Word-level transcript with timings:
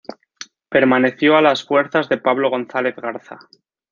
Permaneció 0.67 1.37
a 1.37 1.43
las 1.43 1.63
fuerzas 1.63 2.09
de 2.09 2.17
Pablo 2.17 2.49
González 2.49 2.95
Garza. 2.95 3.37